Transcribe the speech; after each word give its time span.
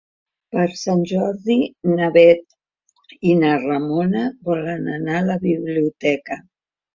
Per 0.53 0.61
Sant 0.83 1.01
Jordi 1.09 1.57
na 1.99 2.07
Bet 2.15 3.21
i 3.33 3.35
na 3.43 3.51
Ramona 3.67 4.25
volen 4.49 4.89
anar 4.97 5.21
a 5.21 5.29
la 5.29 5.39
biblioteca. 5.47 6.41